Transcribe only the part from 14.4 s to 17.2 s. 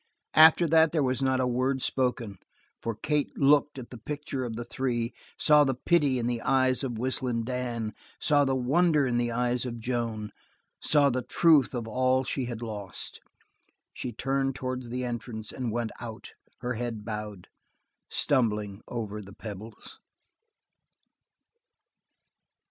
towards the entrance and went out, her head